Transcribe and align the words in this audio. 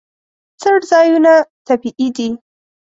څړځایونه 0.61 1.33
طبیعي 1.67 2.07
دي. 2.15 2.29